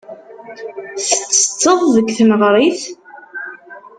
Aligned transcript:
Tettetteḍ 1.07 1.79
deg 1.95 2.07
tneɣrit? 2.17 2.81